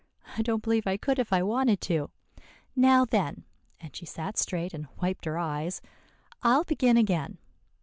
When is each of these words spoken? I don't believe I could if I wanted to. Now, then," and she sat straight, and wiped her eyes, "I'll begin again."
I 0.35 0.41
don't 0.41 0.63
believe 0.63 0.87
I 0.87 0.97
could 0.97 1.19
if 1.19 1.31
I 1.31 1.43
wanted 1.43 1.79
to. 1.81 2.09
Now, 2.75 3.05
then," 3.05 3.43
and 3.79 3.95
she 3.95 4.07
sat 4.07 4.35
straight, 4.35 4.73
and 4.73 4.87
wiped 4.99 5.25
her 5.25 5.37
eyes, 5.37 5.79
"I'll 6.41 6.63
begin 6.63 6.97
again." 6.97 7.37